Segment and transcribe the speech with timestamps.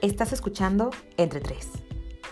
[0.00, 1.70] Estás escuchando Entre Tres,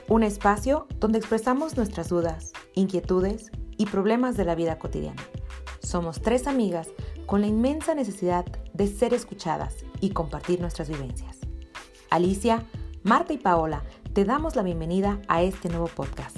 [0.06, 5.20] un espacio donde expresamos nuestras dudas, inquietudes y problemas de la vida cotidiana.
[5.80, 6.86] Somos tres amigas
[7.26, 11.38] con la inmensa necesidad de ser escuchadas y compartir nuestras vivencias.
[12.08, 12.62] Alicia,
[13.02, 16.36] Marta y Paola, te damos la bienvenida a este nuevo podcast.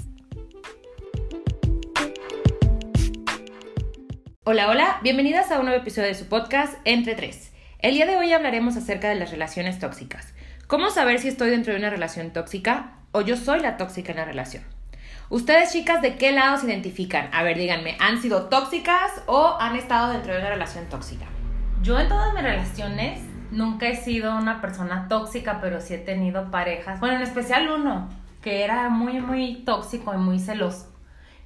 [4.45, 7.51] Hola, hola, bienvenidas a un nuevo episodio de su podcast Entre Tres.
[7.77, 10.33] El día de hoy hablaremos acerca de las relaciones tóxicas.
[10.69, 14.19] ¿Cómo saber si estoy dentro de una relación tóxica o yo soy la tóxica en
[14.19, 14.61] la relación?
[15.31, 17.27] Ustedes, chicas, ¿de qué lado se identifican?
[17.33, 21.25] A ver, díganme, ¿han sido tóxicas o han estado dentro de una relación tóxica?
[21.81, 26.51] Yo en todas mis relaciones nunca he sido una persona tóxica, pero sí he tenido
[26.51, 26.99] parejas.
[26.99, 28.07] Bueno, en especial uno,
[28.43, 30.93] que era muy, muy tóxico y muy celoso.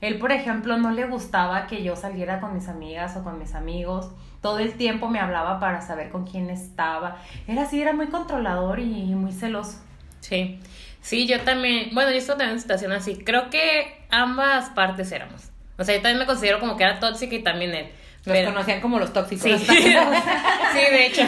[0.04, 3.56] Él, por ejemplo, no le gustaba que yo saliera con mis amigas o con mis
[3.56, 4.12] amigos.
[4.42, 7.22] Todo el tiempo me hablaba para saber con quién estaba.
[7.48, 9.78] Era así, era muy controlador y muy celoso.
[10.20, 10.60] Sí,
[11.00, 13.16] sí, yo también, bueno, yo estoy también en una situación así.
[13.16, 15.52] Creo que ambas partes éramos.
[15.78, 17.88] O sea, yo también me considero como que era tóxica y también él.
[18.26, 19.62] Los conocían como los tóxicos.
[19.62, 21.24] Sí, sí, de hecho.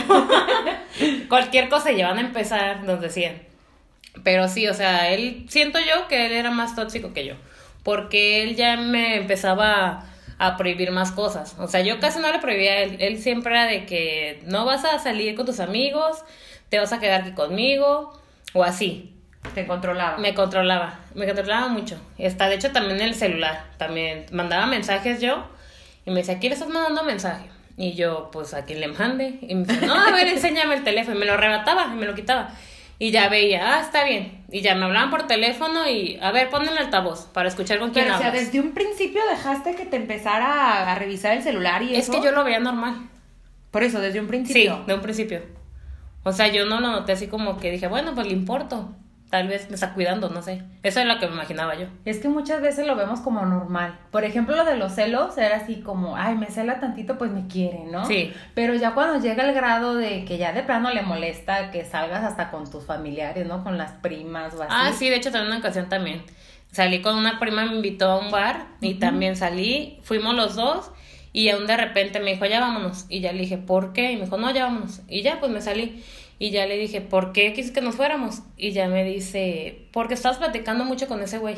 [1.29, 3.41] Cualquier cosa llevan a empezar, nos decían.
[4.25, 7.35] Pero sí, o sea, él, siento yo que él era más tóxico que yo
[7.85, 10.03] porque él ya me empezaba
[10.39, 11.55] a prohibir más cosas.
[11.59, 12.97] O sea, yo casi no le prohibía a él.
[12.99, 16.23] Él siempre era de que no vas a salir con tus amigos,
[16.69, 18.19] te vas a quedar aquí conmigo,
[18.53, 19.13] o así.
[19.53, 20.17] Te controlaba.
[20.17, 22.01] Me controlaba, me controlaba mucho.
[22.17, 23.65] Está, de hecho, también en el celular.
[23.77, 25.45] También mandaba mensajes yo
[26.07, 27.51] y me decía, ¿quién le estás mandando mensaje?
[27.77, 29.37] Y yo, pues, a quien le mande.
[29.43, 31.17] Y me decía, no, a ver, enséñame el teléfono.
[31.17, 32.49] Y me lo arrebataba y me lo quitaba.
[32.97, 34.43] Y ya veía, ah, está bien.
[34.55, 37.91] Y ya me hablaban por teléfono y, a ver, pon el altavoz para escuchar con
[37.91, 38.29] quién Pero, hablas.
[38.29, 42.03] o sea, desde un principio dejaste que te empezara a, revisar el celular y es
[42.07, 42.13] eso.
[42.13, 43.09] que yo lo veía normal.
[43.69, 44.77] Por eso, desde un principio.
[44.77, 45.41] Sí, de un principio.
[46.23, 48.95] O sea, yo no lo noté así como que dije, bueno, pues le importo
[49.29, 50.63] tal vez me está cuidando, no sé.
[50.83, 51.87] Eso es lo que me imaginaba yo.
[52.05, 53.99] Es que muchas veces lo vemos como normal.
[54.11, 57.47] Por ejemplo, lo de los celos era así como, ay, me cela tantito, pues me
[57.47, 58.05] quiere, ¿no?
[58.05, 58.33] Sí.
[58.53, 62.23] Pero ya cuando llega el grado de que ya de plano le molesta que salgas
[62.23, 63.63] hasta con tus familiares, ¿no?
[63.63, 64.73] Con las primas o así.
[64.73, 66.23] Ah, sí, de hecho, también una ocasión también.
[66.71, 70.91] Salí con una prima, me invitó a un bar y también salí, fuimos los dos
[71.35, 73.05] y aún de repente me dijo, ya vámonos.
[73.09, 74.13] Y ya le dije, ¿por qué?
[74.13, 75.01] Y me dijo, no, ya vámonos.
[75.09, 76.01] Y ya, pues me salí.
[76.37, 78.41] Y ya le dije, ¿por qué quisiste que nos fuéramos?
[78.57, 81.55] Y ya me dice, porque estabas platicando mucho con ese güey.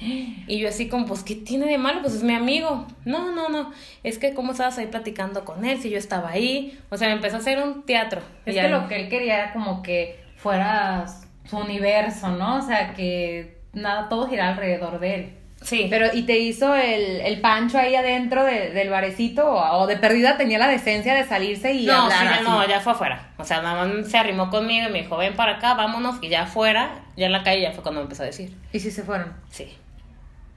[0.00, 2.00] Y yo así como, pues, ¿qué tiene de malo?
[2.02, 2.86] Pues es mi amigo.
[3.04, 3.72] No, no, no.
[4.02, 6.78] Es que cómo estabas ahí platicando con él si yo estaba ahí.
[6.90, 8.20] O sea, me empezó a hacer un teatro.
[8.44, 11.06] Es que lo que él quería era como que fuera
[11.48, 12.58] su universo, ¿no?
[12.58, 15.32] O sea, que nada, todo giraba alrededor de él.
[15.64, 15.86] Sí.
[15.90, 19.46] Pero, ¿y te hizo el, el pancho ahí adentro de- del barecito?
[19.50, 22.44] O, o de perdida tenía la decencia de salirse y no, hablar sí, ya así?
[22.44, 23.30] no, ya fue afuera.
[23.38, 26.16] O sea, nada más se arrimó conmigo y me dijo, ven para acá, vámonos.
[26.22, 28.54] Y ya afuera, ya en la calle, ya fue cuando me empezó a decir.
[28.72, 29.32] ¿Y si se fueron?
[29.50, 29.74] Sí.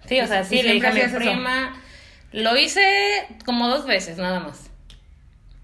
[0.05, 1.17] Sí, o sea, ¿Y sí, le dije a mi eso?
[2.33, 2.81] Lo hice
[3.45, 4.69] como dos veces, nada más.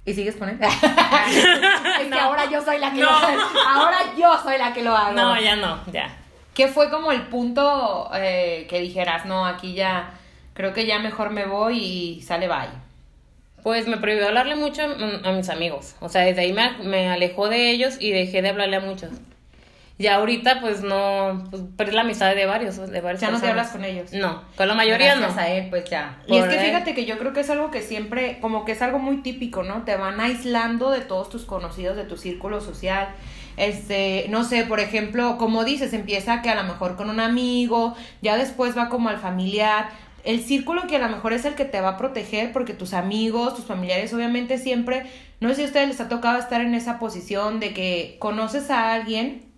[0.05, 0.57] ¿Y sigues con él?
[2.01, 3.05] es que ahora yo soy la que No.
[3.05, 3.39] lo hago.
[3.67, 5.13] Ahora yo soy la que lo hago.
[5.13, 6.09] No, ya no, ya.
[6.53, 10.13] ¿Qué fue como el punto eh, que dijeras, no, aquí ya,
[10.53, 12.69] creo que ya mejor me voy y sale bye?
[13.63, 15.95] Pues me prohibió hablarle mucho a, mis amigos.
[15.99, 19.09] O sea, desde ahí me, me alejó de ellos y dejé de hablarle a muchos.
[19.97, 23.21] Y ahorita, pues no, pues perdí la amistad de varios, de varios.
[23.21, 24.11] Ya no te hablas con ellos.
[24.11, 25.41] No, con la mayoría Gracias no.
[25.41, 26.19] a él, pues ya.
[26.27, 26.65] Y es que él.
[26.65, 29.61] fíjate que yo creo que es algo que siempre, como que es algo muy típico,
[29.61, 29.83] ¿no?
[29.83, 33.09] Te van aislando de todos tus conocidos, de tu círculo social.
[33.55, 37.95] Este, no sé, por ejemplo, como dices, empieza que a lo mejor con un amigo,
[38.23, 39.89] ya después va como al familiar.
[40.23, 42.93] El círculo que a lo mejor es el que te va a proteger, porque tus
[42.93, 45.05] amigos, tus familiares, obviamente siempre,
[45.39, 48.71] no sé si a ustedes les ha tocado estar en esa posición de que conoces
[48.71, 49.52] a alguien,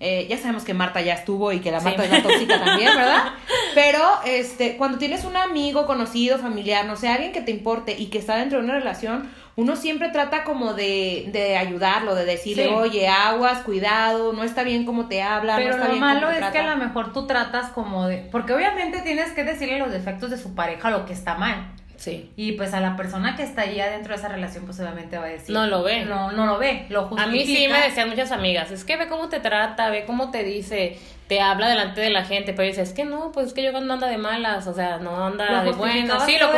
[0.00, 1.86] eh, ya sabemos que Marta ya estuvo y que la Sí.
[1.86, 3.32] Marta es la tóxica también, ¿verdad?
[3.74, 8.06] Pero este, cuando tienes un amigo, conocido, familiar, no sé, alguien que te importe y
[8.06, 12.68] que está dentro de una relación, uno siempre trata como de, de ayudarlo, de decirle,
[12.68, 12.70] Sí.
[12.72, 16.14] oye, aguas, cuidado, no está bien cómo te habla, no Pero está lo bien cómo
[16.14, 16.72] malo te es que trata".
[16.72, 18.18] a lo mejor tú tratas como de...
[18.30, 21.72] Porque obviamente tienes que decirle los defectos de su pareja, lo que está mal.
[21.98, 22.30] Sí.
[22.36, 25.24] Y pues a la persona que está ahí adentro de esa relación, pues obviamente va
[25.24, 25.52] a decir...
[25.52, 26.04] No lo ve.
[26.04, 27.32] No, no lo ve, lo A justifica.
[27.32, 30.44] mí sí me decían muchas amigas, es que ve cómo te trata, ve cómo te
[30.44, 30.96] dice,
[31.28, 33.70] te habla delante de la gente, pero dices, es que no, pues es que yo
[33.72, 36.24] no anda de malas, o sea, no anda de buenas.
[36.24, 36.50] Sí, lo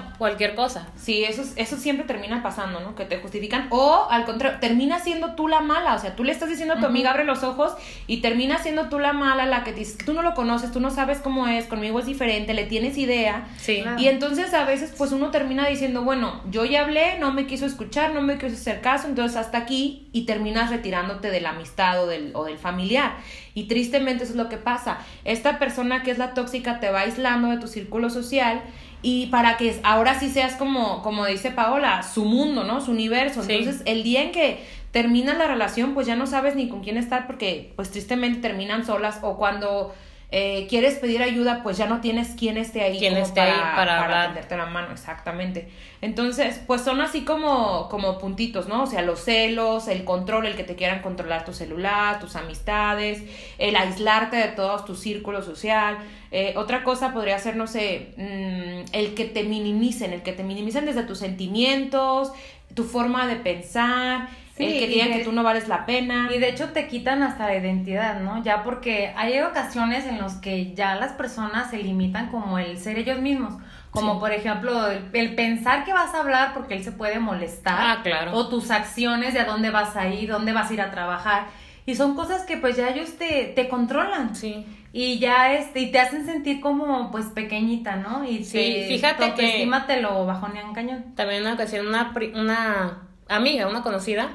[0.00, 0.16] tiempo.
[0.18, 0.88] cualquier cosa.
[0.96, 2.94] Sí, eso, es- eso siempre termina pasando, ¿no?
[2.94, 3.66] Que te justifican.
[3.70, 5.94] O al contrario, termina siendo tú la mala.
[5.94, 7.74] O sea, tú le estás diciendo a tu amiga, abre los ojos,
[8.06, 10.80] y termina siendo tú la mala, la que te dices, tú no lo conoces, tú
[10.80, 13.46] no sabes cómo es, conmigo es diferente, le tienes idea.
[13.58, 13.82] Sí.
[13.82, 14.00] Claro.
[14.00, 17.66] Y entonces a veces pues uno termina diciendo, bueno, yo ya hablé, no me quiso
[17.66, 22.02] escuchar, no me quiso hacer caso, entonces hasta aquí y terminas retirándote de la amistad
[22.02, 23.16] o del, o del familiar.
[23.54, 23.64] Y
[23.98, 24.98] tristemente eso es lo que pasa.
[25.24, 28.62] Esta persona que es la tóxica te va aislando de tu círculo social
[29.02, 32.80] y para que ahora sí seas como, como dice Paola, su mundo, ¿no?
[32.80, 33.42] Su universo.
[33.42, 33.52] Sí.
[33.52, 36.96] Entonces el día en que termina la relación pues ya no sabes ni con quién
[36.96, 39.94] estar porque pues tristemente terminan solas o cuando...
[40.30, 44.04] eh, quieres pedir ayuda, pues ya no tienes quien esté ahí, como esté ahí para
[44.04, 44.26] hablar.
[44.26, 45.70] tenderte la mano, exactamente.
[46.02, 48.82] Entonces, pues son así como, como puntitos, ¿no?
[48.82, 53.22] O sea, los celos, el control, el que te quieran controlar tu celular, tus amistades,
[53.56, 55.96] el aislarte de todo tu círculo social.
[56.30, 60.44] Eh, otra cosa podría ser, no sé, mm, el que te minimicen, el que te
[60.44, 62.32] minimicen desde tus sentimientos,
[62.74, 64.28] tu forma de pensar,
[64.58, 66.28] Sí, el que digan de- que tú no vales la pena.
[66.34, 68.42] Y de hecho te quitan hasta la identidad, ¿no?
[68.44, 72.98] Ya porque hay ocasiones en los que ya las personas se limitan como el ser
[72.98, 73.54] ellos mismos.
[73.90, 74.20] Como Sí.
[74.20, 77.74] por ejemplo el, el pensar que vas a hablar porque él se puede molestar.
[77.78, 78.32] Ah, claro.
[78.34, 81.46] O tus acciones de a dónde vas a ir, dónde vas a ir a trabajar.
[81.86, 84.36] Y son cosas que pues ya ellos te, te controlan.
[84.36, 84.66] Sí.
[84.92, 88.24] Y ya este, y te hacen sentir como pues pequeñita, ¿no?
[88.24, 91.14] Y Sí, te- fíjate que- autoestima te lo bajonean cañón.
[91.14, 94.28] También en una ocasión una, una amiga, una conocida,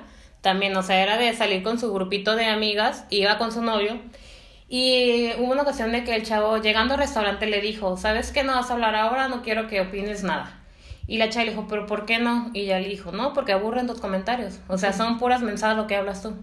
[0.44, 3.98] también, o sea, era de salir con su grupito de amigas, iba con su novio,
[4.68, 8.44] y hubo una ocasión de que el chavo, llegando al restaurante, le dijo, ¿sabes qué
[8.44, 9.30] no vas a hablar ahora?
[9.30, 10.60] No quiero que opines nada.
[11.08, 12.52] Y la chava le dijo, ¿pero por qué no?
[12.54, 14.60] Y ella le dijo, no, porque aburren tus comentarios.
[14.68, 16.36] O sea, son puras mensajes lo que hablas tú.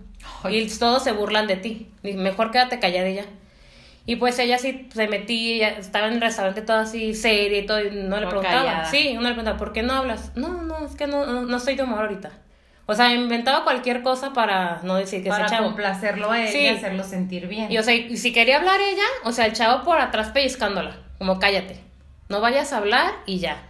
[0.43, 0.61] Ay.
[0.61, 1.88] Y todos se burlan de ti.
[2.03, 3.25] Y mejor quédate calladilla.
[4.06, 7.85] Y pues ella sí se metía, estaba en el restaurante toda así seria y todo,
[7.85, 8.64] y no le preguntaba.
[8.64, 8.85] callada.
[8.87, 10.32] Sí, uno le preguntaba, ¿por qué no hablas?
[10.37, 12.31] No, no, es que no, no, no estoy de humor ahorita.
[12.91, 15.67] O sea, inventaba cualquier cosa para no decir que Para ese chavo.
[15.69, 16.59] complacerlo a él Sí.
[16.63, 17.71] y hacerlo sentir bien.
[17.71, 20.97] Y o sea, y si quería hablar ella, o sea, el chavo por atrás pellizcándola,
[21.19, 21.79] como cállate,
[22.29, 23.63] no vayas a hablar y ya.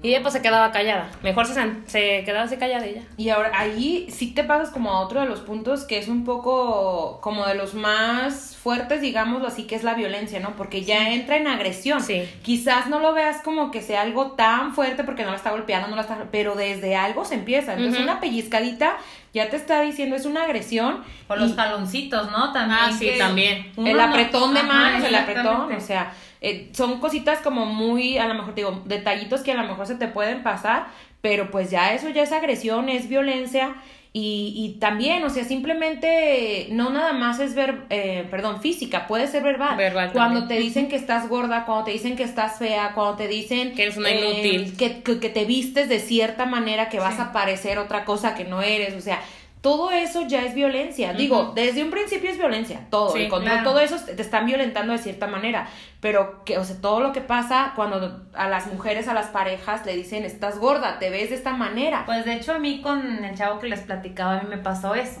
[0.00, 1.10] Y ella pues se quedaba callada.
[1.24, 1.54] Mejor se,
[1.86, 3.02] se quedaba así callada ella.
[3.16, 6.24] Y ahora ahí sí te pasas como a otro de los puntos que es un
[6.24, 10.54] poco como de los más fuertes, digámoslo así, que es la violencia, ¿no?
[10.56, 12.00] Porque ya entra en agresión.
[12.00, 12.28] Sí.
[12.42, 15.88] Quizás no lo veas como que sea algo tan fuerte porque no la está golpeando,
[15.88, 17.74] no la está, pero desde algo se empieza.
[17.74, 18.96] Entonces una pellizcadita
[19.34, 21.02] ya te está diciendo es una agresión.
[21.26, 22.52] O los y- jaloncitos, ¿no?
[22.52, 22.78] También.
[22.82, 23.72] Ah, sí, que también.
[23.76, 28.18] el no- apretón de Ajá, manos, el apretón, o sea, eh, son cositas como muy,
[28.18, 30.86] a lo mejor te digo, detallitos que a lo mejor se te pueden pasar,
[31.20, 33.74] pero pues ya eso ya es agresión, es violencia
[34.12, 39.26] y, y también, o sea, simplemente no nada más es ver, eh, perdón, física, puede
[39.26, 39.76] ser verbal.
[39.76, 40.60] Verbal cuando también.
[40.60, 43.82] te dicen que estás gorda, cuando te dicen que estás fea, cuando te dicen Que
[43.82, 44.76] eres una eh, inútil.
[44.76, 47.22] que, que, que te vistes de cierta manera, que vas Sí.
[47.22, 49.20] a parecer otra cosa que no eres, o sea,
[49.60, 51.12] todo eso ya es violencia.
[51.12, 53.70] Digo, desde un principio es violencia, todo, Sí, el control, claro.
[53.70, 55.68] todo eso te están violentando de cierta manera,
[56.00, 59.84] pero que, o sea, todo lo que pasa cuando a las mujeres, a las parejas
[59.84, 62.04] le dicen, estás gorda, te ves de esta manera.
[62.06, 64.94] Pues de hecho a mí con el chavo que les platicaba, a mí me pasó
[64.94, 65.20] eso.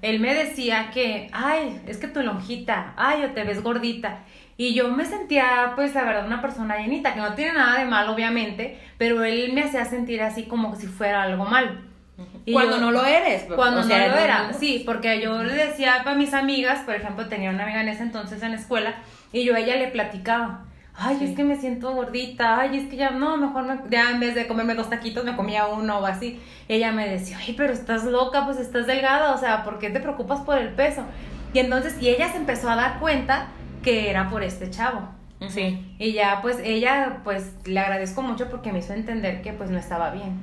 [0.00, 4.20] Él me decía que, ay, es que tu lonjita, ay, o te ves gordita.
[4.56, 7.84] Y yo me sentía, pues, la verdad, una persona llenita, que no tiene nada de
[7.84, 11.72] mal, obviamente, pero él me hacía sentir así como si fuera algo malo.
[12.46, 13.44] Y cuando yo- no lo eres.
[13.54, 16.80] Cuando o sea, no lo era, no- sí, porque yo le decía para mis amigas,
[16.80, 18.94] por ejemplo, tenía una amiga en ese entonces en la escuela,
[19.32, 20.64] y yo a ella le platicaba,
[20.96, 21.24] ay, Sí.
[21.26, 24.34] es que me siento gordita, ay, es que ya, no, mejor me- ya en vez
[24.34, 26.40] de comerme dos taquitos me comía uno o así.
[26.68, 30.00] Ella me decía, ay, pero estás loca, pues estás delgada, o sea, ¿por qué te
[30.00, 31.04] preocupas por el peso?
[31.52, 33.46] Y entonces, y ella se empezó a dar cuenta
[33.82, 35.08] que era por este chavo.
[35.48, 35.94] Sí.
[35.98, 39.78] Y ya, pues, ella, pues, le agradezco mucho porque me hizo entender que, pues, no
[39.78, 40.38] estaba bien.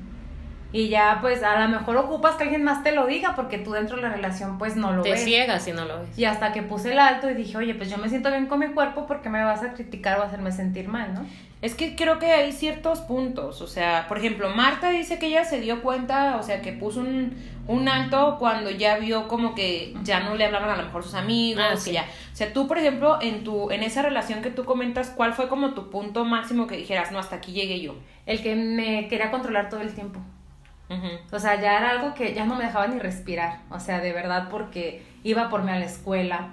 [0.74, 3.72] Y ya, pues, a lo mejor ocupas que alguien más te lo diga porque tú
[3.72, 5.24] dentro de la relación, pues, no lo Te ves.
[5.24, 6.18] ciegas si no lo ves.
[6.20, 8.60] Y hasta que puse el alto y dije, oye, pues yo me siento bien con
[8.60, 11.26] mi cuerpo porque me vas a criticar o hacerme sentir mal, ¿no?
[11.62, 15.44] Es que creo que hay ciertos puntos, o sea, por ejemplo, Marta dice que ella
[15.44, 17.36] se dio cuenta, o sea, que puso un,
[17.68, 21.16] un alto cuando ya vio como que ya no le hablaban a lo mejor sus
[21.16, 24.52] amigos, Ah, que ya, o sea, tú, por ejemplo, en tu, en esa relación que
[24.52, 27.96] tú comentas, ¿cuál fue como tu punto máximo que dijeras, no, hasta aquí llegué yo?
[28.28, 30.20] El que me quería controlar todo el tiempo.
[30.90, 31.36] Ujú.
[31.36, 33.60] O sea, ya era algo que ya no me dejaba ni respirar.
[33.70, 36.50] O sea, de verdad, porque iba por mí a la escuela.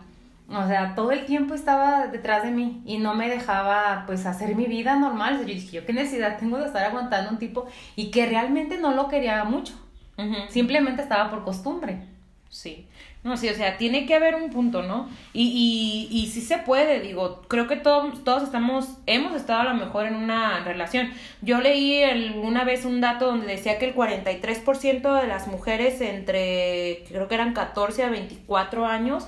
[0.48, 4.56] O sea, todo el tiempo estaba detrás de mí y no me dejaba, pues, hacer
[4.56, 5.34] mi vida normal.
[5.34, 8.26] O sea, yo dije, ¿yo qué necesidad tengo de estar aguantando un tipo y que
[8.26, 9.74] realmente no lo quería mucho?
[10.18, 10.34] Ujú.
[10.50, 12.02] Simplemente estaba por costumbre.
[12.50, 12.86] Sí.
[13.24, 15.08] No, sí, o sea, tiene que haber un punto, ¿no?
[15.32, 19.72] Y, y, y sí se puede, digo, creo que todos, todos estamos, hemos estado a
[19.72, 21.10] lo mejor en una relación.
[21.40, 26.02] Yo leí el, una vez un dato donde decía que el 43% de las mujeres
[26.02, 29.26] entre, creo que eran 14 a 24 años,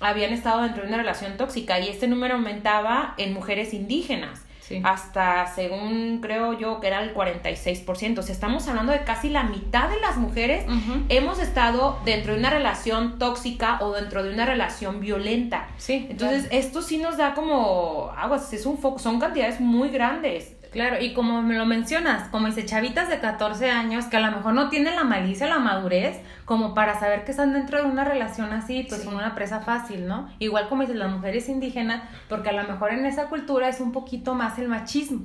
[0.00, 4.44] habían estado dentro de una relación tóxica y este número aumentaba en mujeres indígenas.
[4.70, 4.80] Sí.
[4.84, 8.18] Hasta, según creo yo, que era el 46%.
[8.20, 10.64] O sea, estamos hablando de casi la mitad de las mujeres
[11.08, 15.66] hemos estado dentro de una relación tóxica o dentro de una relación violenta.
[15.76, 20.54] Sí, Entonces, esto sí nos da como aguas, es un foco, son cantidades muy grandes.
[20.70, 24.30] Claro, y como me lo mencionas, como dice, chavitas de 14 años que a lo
[24.30, 28.04] mejor no tienen la malicia, la madurez, como para saber que están dentro de una
[28.04, 29.06] relación así, pues Sí.
[29.08, 30.28] son una presa fácil, ¿no?
[30.38, 33.90] Igual como dicen las mujeres indígenas, porque a lo mejor en esa cultura es un
[33.92, 35.22] poquito más el machismo.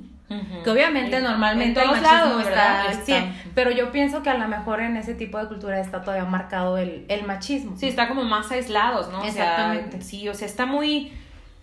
[0.64, 1.22] Que obviamente Sí.
[1.22, 2.86] normalmente En el machismo lados, está ¿verdad?
[2.88, 6.00] al 100, pero yo pienso que a lo mejor en ese tipo de cultura está
[6.02, 7.76] todavía marcado el, el machismo.
[7.76, 9.18] Sí, está como más aislados, ¿no?
[9.18, 10.00] O sea, Exactamente.
[10.02, 11.12] sí, o sea, está muy,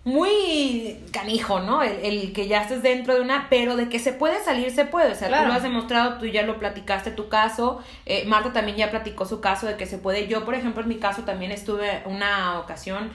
[0.04, 1.82] muy canijo, ¿no?
[1.82, 4.84] El, el que ya estés dentro de una, pero de que se puede salir, se
[4.84, 5.12] puede.
[5.12, 5.44] O sea, Claro.
[5.44, 7.82] tú lo has demostrado, tú ya lo platicaste tu caso.
[8.06, 10.26] eh, Marta también ya platicó su caso de que se puede.
[10.28, 13.10] Yo, por ejemplo, en mi caso también estuve una ocasión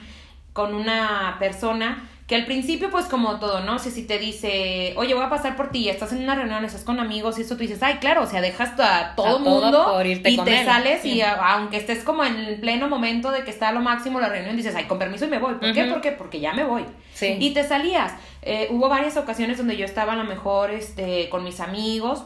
[0.52, 3.80] con una persona que al principio, pues como todo, ¿no?
[3.80, 6.84] Si, si te dice, oye, voy a pasar por ti, estás en una reunión, estás
[6.84, 9.38] con amigos y eso tú dices, ay, claro, o sea, dejas a todo A todo
[9.40, 10.64] mundo por irte y con te él.
[10.64, 13.80] sales y a- aunque estés como en el pleno momento de que está a lo
[13.80, 15.54] máximo la reunión, dices, ay, con permiso y me voy.
[15.54, 15.82] ¿Por qué?
[15.82, 15.92] Ujú.
[15.92, 16.12] ¿Por qué?
[16.12, 16.84] Porque ya me voy.
[17.14, 17.36] Sí.
[17.40, 18.12] Y te salías.
[18.42, 22.22] Eh, hubo varias ocasiones donde yo estaba a lo mejor este, con mis amigos.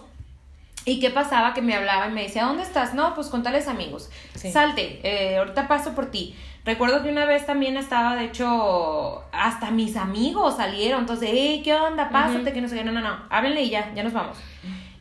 [0.87, 1.55] ¿Y qué pasaba?
[1.55, 2.95] Que me hablaba y me decía, ¿dónde estás?
[2.95, 4.11] No, pues con tales amigos.
[4.35, 4.50] Sí.
[4.53, 6.37] Salte, eh, ahorita paso por ti.
[6.64, 11.00] Recuerdo que una vez también estaba, de hecho, hasta mis amigos salieron.
[11.00, 12.09] Entonces, hey, ¿qué onda?
[12.11, 12.85] Pásate, que no sé qué.
[12.85, 13.17] No, no, no.
[13.31, 14.38] Háblenle y ya, ya nos vamos.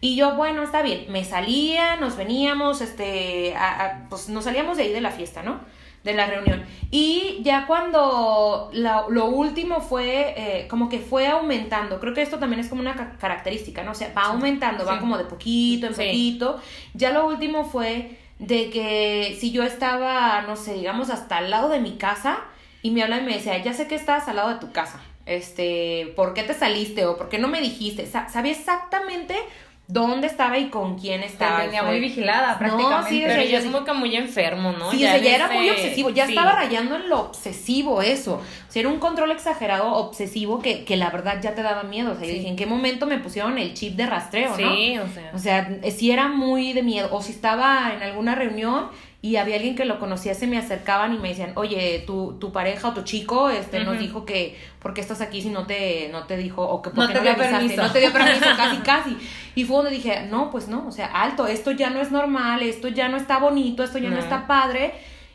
[0.01, 1.05] Y yo, bueno, está bien.
[1.09, 5.43] Me salía, nos veníamos, este, a- a- pues nos salíamos de ahí de la fiesta,
[5.43, 5.61] ¿no?
[6.03, 6.63] De la reunión.
[6.91, 11.99] Y ya cuando la- lo último fue, eh, como que fue aumentando.
[12.01, 13.91] Creo que esto también es como una ca- característica, ¿no?
[13.91, 16.03] O sea, va aumentando, va como de poquito en Sí.
[16.03, 16.59] poquito.
[16.93, 21.69] Ya lo último fue de que si yo estaba, no sé, digamos, hasta al lado
[21.69, 22.39] de mi casa
[22.81, 24.99] y me habla y me decía, ya sé que estás al lado de tu casa.
[25.25, 28.05] Este, ¿por qué te saliste o por qué no me dijiste?
[28.07, 29.35] Sa- sabía exactamente
[29.87, 31.61] dónde estaba y con quién estaba.
[31.63, 33.09] tenía Fue- muy vigilada No, prácticamente.
[33.09, 34.89] sí, o Pero sea, ya yo es sí- como que muy enfermo, ¿no?
[34.91, 36.31] Sí, o sea, ya era muy obsesivo, ya sí.
[36.31, 38.35] estaba rayando en lo obsesivo eso.
[38.35, 42.11] O sea, era un control exagerado, obsesivo, que, que la verdad ya te daba miedo.
[42.13, 42.37] O sea, yo Sí.
[42.39, 44.55] dije, ¿en qué momento me pusieron el chip de rastreo, no?
[44.55, 45.31] Sí, o sea.
[45.33, 47.09] O sea, eh, sí era muy de miedo.
[47.11, 48.89] O si estaba en alguna reunión
[49.23, 52.51] y había alguien que lo conocía, se me acercaban y me decían, oye, tu, tu
[52.51, 56.09] pareja o tu chico este, nos dijo que, ¿por qué estás aquí si no te,
[56.11, 57.81] no te dijo, o que por No qué te no, le dio permiso.
[57.83, 59.17] No te dio permiso, casi, casi.
[59.55, 62.63] Y fue donde dije, no, pues no, o sea, alto, esto ya no es normal,
[62.63, 64.21] esto ya no está bonito, esto ya no, No.
[64.21, 64.91] está padre.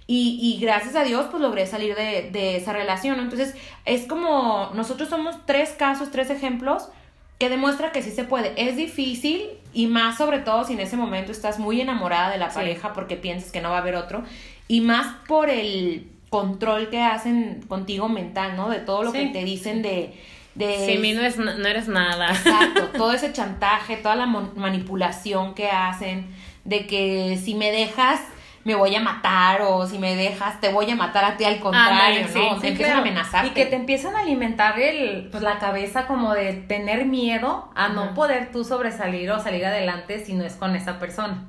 [0.07, 3.19] Y, y gracias a Dios, pues logré salir de, de esa relación.
[3.21, 3.55] Entonces,
[3.87, 6.91] es como, nosotros somos tres casos, tres ejemplos
[7.39, 8.53] que demuestra que sí se puede.
[8.57, 9.43] Es difícil
[9.73, 12.57] y más sobre todo si en ese momento estás muy enamorada de la Sí.
[12.57, 14.25] pareja porque piensas que no va a haber otro
[14.67, 18.69] y más por el control que hacen contigo mental, ¿no?
[18.69, 19.19] De todo lo Sí.
[19.19, 20.13] que te dicen de...
[20.57, 22.31] de Sí, mí no, es, no eres nada.
[22.31, 26.27] Exacto, todo ese chantaje, toda la manipulación que hacen,
[26.65, 28.21] de que si me dejas
[28.69, 31.59] me voy a matar o si me dejas te voy a matar a ti al
[31.59, 32.29] contrario, Ándale, ¿no?
[32.29, 32.99] sí, O sea, sí, empiezan claro.
[32.99, 33.49] a amenazarte.
[33.49, 37.89] Y que te empiezan a alimentar el, pues, la cabeza como de tener miedo a
[37.89, 41.45] no poder tú sobresalir o salir adelante si no es con esa persona.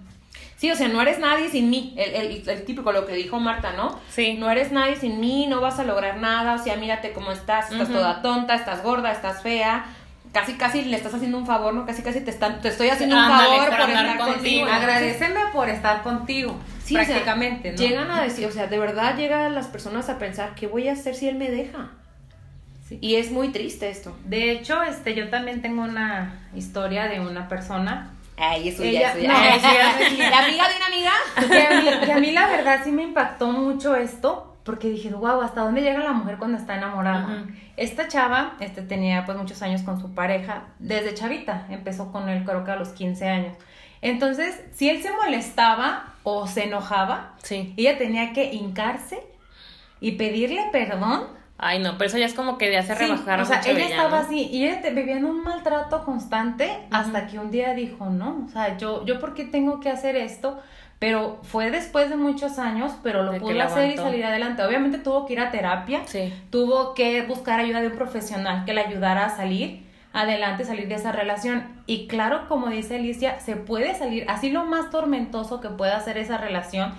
[0.55, 1.93] Sí, o sea, no eres nadie sin mí.
[1.97, 3.99] El, el, el típico, lo que dijo Marta, ¿no?
[4.09, 4.35] Sí.
[4.39, 6.55] No eres nadie sin mí, no vas a lograr nada.
[6.55, 9.85] O sea, mírate cómo estás, estás toda tonta, estás gorda, estás fea.
[10.31, 11.85] Casi, casi le estás haciendo un favor, ¿no?
[11.87, 14.33] Casi, casi te, están, te estoy haciendo un favor por estar contigo.
[14.35, 14.67] contigo.
[14.67, 17.77] Agradeceme por estar contigo, Sí, o sea, prácticamente, ¿no?
[17.77, 20.93] Llegan a decir, o sea, de verdad llegan las personas a pensar, ¿qué voy a
[20.93, 21.89] hacer si él me deja?
[22.87, 22.99] Sí.
[23.01, 24.15] Y es muy triste esto.
[24.25, 29.55] De hecho, este, yo también tengo una historia de una persona Ay, eso Ella- ya,
[29.55, 30.13] eso ya.
[30.23, 31.11] no, ¿La amiga de una amiga?
[31.49, 35.09] que a, mí, que a mí la verdad sí me impactó mucho esto, porque dije,
[35.09, 37.45] wow, ¿hasta dónde llega la mujer cuando está enamorada?
[37.77, 42.43] Esta chava este, tenía pues muchos años con su pareja, desde chavita, empezó con él
[42.45, 43.55] creo que a los 15 años.
[44.01, 47.73] Entonces, si él se molestaba o se enojaba, Sí.
[47.77, 49.19] ella tenía que hincarse
[49.99, 51.23] y pedirle perdón
[51.61, 53.69] Ay, no, pero eso ya es como que ya se Sí, rebajaron o sea, mucho
[53.71, 57.73] ella de estaba así y ella vivía en un maltrato constante hasta que un día
[57.73, 60.57] dijo, no, o sea, yo, yo por qué tengo que hacer esto,
[60.99, 64.63] pero fue después de muchos años, pero lo De pudo hacer y salir adelante.
[64.63, 66.33] Obviamente tuvo que ir a terapia, Sí.
[66.49, 70.95] tuvo que buscar ayuda de un profesional que le ayudara a salir adelante, salir de
[70.95, 71.63] esa relación.
[71.85, 76.17] Y claro, como dice Alicia, se puede salir, así lo más tormentoso que pueda ser
[76.17, 76.93] esa relación.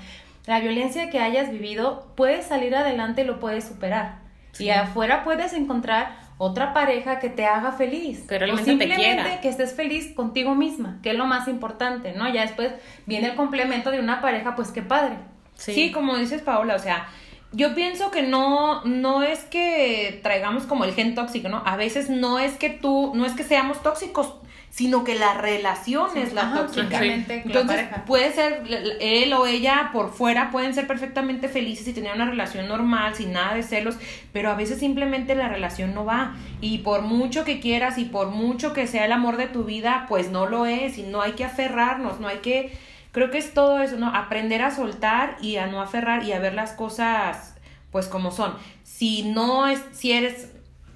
[0.47, 4.17] la violencia que hayas vivido, puedes salir adelante y lo puedes superar.
[4.59, 8.27] Y afuera puedes encontrar otra pareja que te haga feliz.
[8.27, 9.41] Que o te simplemente quiera.
[9.43, 12.33] que estés feliz contigo misma, que es lo más importante, ¿no?
[12.33, 12.73] Ya después
[13.05, 15.17] viene el complemento de una pareja, pues qué padre.
[15.55, 15.93] Sí.
[15.93, 17.09] como dices Paola, o sea,
[17.53, 21.63] yo pienso que no, no es que traigamos como el gen tóxico, ¿no?
[21.67, 24.37] A veces no es que tú, no es que seamos tóxicos,
[24.71, 27.01] sino que la relación es la Ajá, tóxica.
[27.01, 28.63] la Entonces, puede ser
[29.01, 33.33] él o ella por fuera, pueden ser perfectamente felices y tener una relación normal, sin
[33.33, 33.97] nada de celos,
[34.33, 36.37] pero a veces simplemente la relación no va.
[36.61, 40.07] Y por mucho que quieras y por mucho que sea el amor de tu vida,
[40.09, 42.73] pues no lo es y no hay que aferrarnos, no hay que...
[43.13, 44.15] Creo que es todo eso, ¿no?
[44.15, 47.57] Aprender a soltar y a no aferrar y a ver las cosas
[47.91, 48.55] pues como son.
[48.85, 50.53] Si no es, si eres,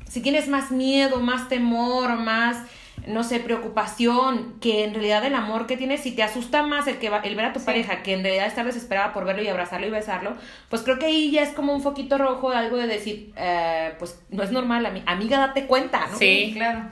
[0.09, 2.59] si tienes más miedo, más temor, más,
[3.06, 6.99] no sé, preocupación, que en realidad el amor que tienes, si te asusta más el
[6.99, 9.49] que va, el ver a tu pareja, que en realidad estar desesperada por verlo y
[9.49, 10.37] abrazarlo y besarlo,
[10.70, 13.94] pues creo que ahí ya es como un foquito rojo de algo de decir, eh,
[13.99, 16.16] pues no es normal, ami- amiga, date cuenta, ¿no?
[16.18, 16.50] Sí.
[16.54, 16.82] claro.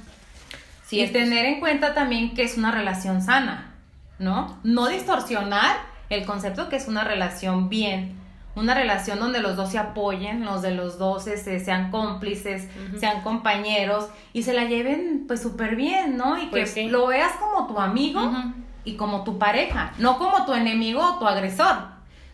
[0.86, 3.74] Sí, y es- tener en cuenta también que es una relación sana,
[4.18, 4.58] ¿no?
[4.64, 5.76] No distorsionar
[6.10, 8.20] el concepto que es una relación bien,
[8.54, 12.68] una relación donde los dos se apoyen, los de los dos este, sean cómplices,
[12.98, 16.36] sean compañeros y se la lleven pues súper bien, ¿no?
[16.40, 16.88] Y Pues que sí.
[16.88, 18.20] lo veas como tu amigo
[18.84, 21.76] y como tu pareja, no como tu enemigo o tu agresor.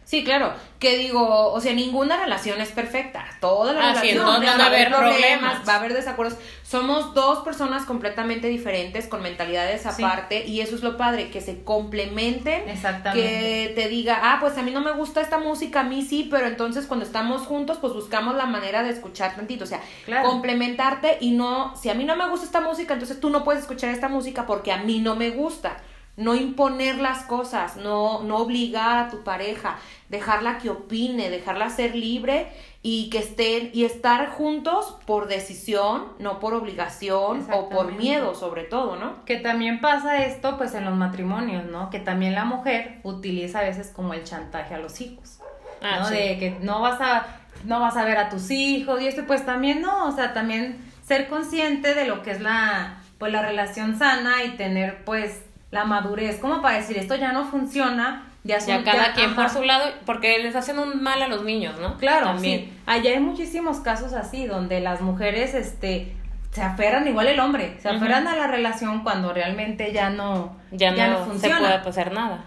[0.08, 3.26] Sí, claro, que digo, o sea, ninguna relación es perfecta.
[3.42, 5.68] Todas las Ah, sí, relaciones todas van a haber problemas.
[5.68, 6.38] va a haber desacuerdos.
[6.62, 10.02] Somos dos personas completamente diferentes, con mentalidades Sí.
[10.02, 12.70] aparte, y eso es lo padre, que se complementen.
[12.70, 13.28] Exactamente.
[13.28, 16.26] Que te diga, ah, pues a mí no me gusta esta música, a mí sí,
[16.30, 19.64] pero entonces cuando estamos juntos, pues buscamos la manera de escuchar tantito.
[19.64, 20.26] O sea, Claro.
[20.30, 23.60] complementarte y no, si a mí no me gusta esta música, entonces tú no puedes
[23.60, 25.76] escuchar esta música porque a mí no me gusta.
[26.18, 29.78] No imponer las cosas, no, no obligar a tu pareja,
[30.10, 32.48] dejarla que opine, dejarla ser libre
[32.82, 38.64] y que estén y estar juntos por decisión, no por obligación o por miedo sobre
[38.64, 39.24] todo, ¿no?
[39.24, 41.90] Que también pasa esto pues en los matrimonios, ¿no?
[41.90, 45.38] Que también la mujer utiliza a veces como el chantaje a los hijos.
[45.82, 46.08] Ah, ¿no?
[46.08, 46.14] sí.
[46.14, 47.26] De que no vas a
[47.64, 50.78] no vas a ver a tus hijos y esto pues también no, o sea, también
[51.02, 55.84] ser consciente de lo que es la pues la relación sana y tener pues la
[55.84, 59.50] madurez como para decir esto ya no funciona, ya son Ya cada ya- quien por
[59.50, 61.96] su lado, porque les hacen un mal a los niños, ¿no?
[61.98, 62.60] Claro, También.
[62.60, 62.72] sí.
[62.86, 66.14] Allá hay muchísimos casos así, donde las mujeres, este,
[66.52, 70.92] se aferran igual el hombre, se aferran a la relación cuando realmente ya no, Ya,
[70.92, 71.58] no, se funciona.
[71.58, 72.44] puede pasar nada.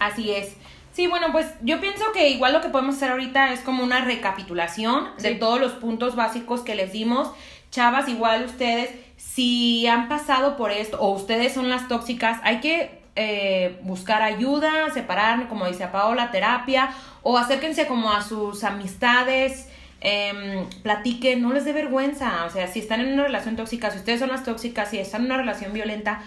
[0.00, 0.56] Así es.
[0.92, 4.00] Sí, bueno, pues yo pienso que igual lo que podemos hacer ahorita es como una
[4.04, 7.30] recapitulación de todos los puntos básicos que les dimos.
[7.70, 8.90] Chavas, igual ustedes,
[9.38, 14.90] si han pasado por esto o ustedes son las tóxicas, hay que eh, buscar ayuda,
[14.92, 16.90] separar, como dice Paola, terapia,
[17.22, 19.68] o acérquense como a sus amistades,
[20.00, 23.98] em, platiquen, no les dé vergüenza, o sea, si están en una relación tóxica, si
[23.98, 26.20] ustedes son las tóxicas, si están en una relación violenta,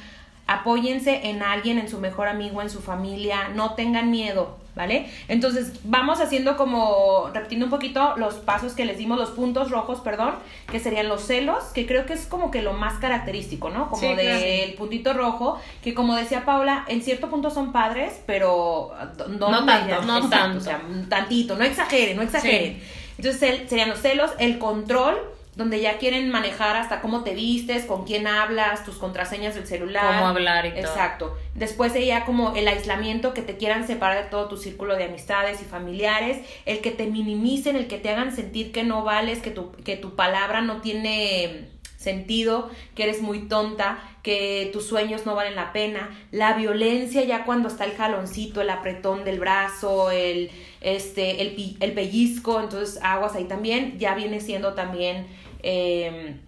[0.47, 5.09] apóyense en alguien, en su mejor amigo, en su familia, no tengan miedo, ¿vale?
[5.27, 9.99] Entonces, vamos haciendo como, repitiendo un poquito los pasos que les dimos, los puntos rojos,
[9.99, 10.35] perdón,
[10.71, 13.89] que serían los celos, que creo que es como que lo más característico, ¿no?
[13.89, 14.39] Como Sí, claro.
[14.39, 18.91] del puntito rojo, que como decía Paula, en cierto punto son padres, pero
[19.27, 20.57] no, No tanto, no exacto, tanto.
[20.59, 22.81] O sea, tantito, no exageren, no exageren.
[23.17, 25.17] Entonces el- serían los celos, el control,
[25.55, 30.15] donde ya quieren manejar hasta cómo te vistes, con quién hablas, tus contraseñas del celular.
[30.15, 30.79] Cómo hablar y todo.
[30.79, 31.37] Exacto.
[31.55, 35.05] Después de ya como el aislamiento, que te quieran separar de todo tu círculo de
[35.05, 39.39] amistades y familiares, el que te minimicen, el que te hagan sentir que no vales,
[39.39, 41.70] que tu, que tu palabra no tiene
[42.01, 47.45] sentido, que eres muy tonta, que tus sueños no valen la pena, la violencia ya
[47.45, 50.49] cuando está el jaloncito, el apretón del brazo, el
[50.81, 55.27] este el, el pellizco, entonces aguas ahí también, ya viene siendo también
[55.61, 56.39] eh,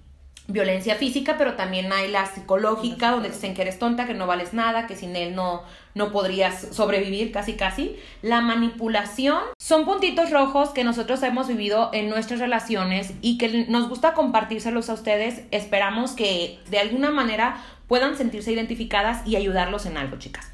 [0.53, 4.53] violencia física, pero también hay la psicológica, donde dicen que eres tonta, que no vales
[4.53, 5.63] nada, que sin él no,
[5.95, 7.97] no podrías sobrevivir casi casi.
[8.21, 13.89] La manipulación son puntitos rojos que nosotros hemos vivido en nuestras relaciones y que nos
[13.89, 15.41] gusta compartírselos a ustedes.
[15.49, 20.51] Esperamos que de alguna manera puedan sentirse identificadas y ayudarlos en algo, chicas.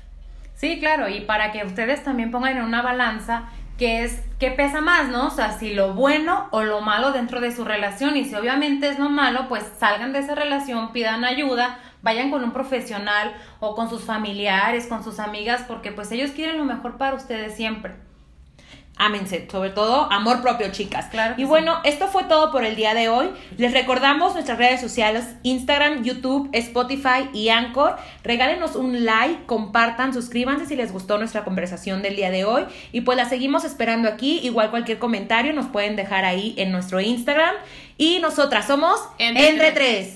[0.55, 3.49] Sí, claro, y para que ustedes también pongan en una balanza
[3.80, 5.28] qué es qué pesa más, ¿no?
[5.28, 8.89] O sea, si lo bueno o lo malo dentro de su relación y si obviamente
[8.89, 13.76] es lo malo, pues salgan de esa relación, pidan ayuda, vayan con un profesional o
[13.76, 18.09] con sus familiares, con sus amigas, porque pues ellos quieren lo mejor para ustedes siempre.
[18.99, 21.07] Ámense, sobre todo amor propio, chicas.
[21.09, 21.45] Claro y sí.
[21.45, 23.29] bueno, esto fue todo por el día de hoy.
[23.57, 27.95] Les recordamos nuestras redes sociales, Instagram, YouTube, Spotify y Anchor.
[28.23, 32.65] Regálenos un like, compartan, suscríbanse si les gustó nuestra conversación del día de hoy.
[32.91, 34.39] Y pues la seguimos esperando aquí.
[34.43, 37.55] Igual cualquier comentario nos pueden dejar ahí en nuestro Instagram.
[37.97, 39.71] Y nosotras somos Entre Entre.
[39.71, 40.07] Tres.